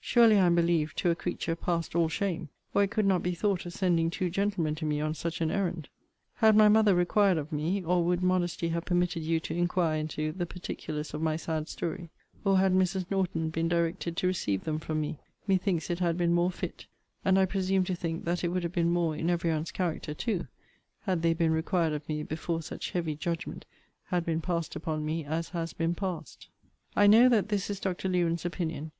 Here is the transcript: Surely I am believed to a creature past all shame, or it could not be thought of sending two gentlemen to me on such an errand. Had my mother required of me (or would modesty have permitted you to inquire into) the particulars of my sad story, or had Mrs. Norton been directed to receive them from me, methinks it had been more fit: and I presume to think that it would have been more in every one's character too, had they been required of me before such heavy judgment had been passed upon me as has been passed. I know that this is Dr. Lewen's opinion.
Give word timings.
Surely 0.00 0.36
I 0.36 0.46
am 0.46 0.56
believed 0.56 0.98
to 0.98 1.10
a 1.10 1.14
creature 1.14 1.54
past 1.54 1.94
all 1.94 2.08
shame, 2.08 2.48
or 2.74 2.82
it 2.82 2.90
could 2.90 3.06
not 3.06 3.22
be 3.22 3.34
thought 3.36 3.64
of 3.64 3.72
sending 3.72 4.10
two 4.10 4.28
gentlemen 4.28 4.74
to 4.74 4.84
me 4.84 5.00
on 5.00 5.14
such 5.14 5.40
an 5.40 5.52
errand. 5.52 5.88
Had 6.38 6.56
my 6.56 6.68
mother 6.68 6.92
required 6.92 7.38
of 7.38 7.52
me 7.52 7.84
(or 7.84 8.02
would 8.04 8.20
modesty 8.20 8.70
have 8.70 8.84
permitted 8.84 9.22
you 9.22 9.38
to 9.38 9.54
inquire 9.54 9.96
into) 10.00 10.32
the 10.32 10.44
particulars 10.44 11.14
of 11.14 11.22
my 11.22 11.36
sad 11.36 11.68
story, 11.68 12.10
or 12.44 12.58
had 12.58 12.72
Mrs. 12.72 13.08
Norton 13.12 13.48
been 13.48 13.68
directed 13.68 14.16
to 14.16 14.26
receive 14.26 14.64
them 14.64 14.80
from 14.80 15.00
me, 15.00 15.20
methinks 15.46 15.88
it 15.88 16.00
had 16.00 16.18
been 16.18 16.32
more 16.32 16.50
fit: 16.50 16.86
and 17.24 17.38
I 17.38 17.44
presume 17.46 17.84
to 17.84 17.94
think 17.94 18.24
that 18.24 18.42
it 18.42 18.48
would 18.48 18.64
have 18.64 18.72
been 18.74 18.90
more 18.90 19.14
in 19.14 19.30
every 19.30 19.52
one's 19.52 19.70
character 19.70 20.14
too, 20.14 20.48
had 21.02 21.22
they 21.22 21.32
been 21.32 21.52
required 21.52 21.92
of 21.92 22.08
me 22.08 22.24
before 22.24 22.60
such 22.60 22.90
heavy 22.90 23.14
judgment 23.14 23.66
had 24.06 24.26
been 24.26 24.40
passed 24.40 24.74
upon 24.74 25.06
me 25.06 25.24
as 25.24 25.50
has 25.50 25.72
been 25.74 25.94
passed. 25.94 26.48
I 26.96 27.06
know 27.06 27.28
that 27.28 27.50
this 27.50 27.70
is 27.70 27.78
Dr. 27.78 28.08
Lewen's 28.08 28.44
opinion. 28.44 28.90